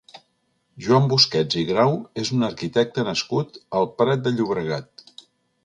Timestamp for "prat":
4.01-4.27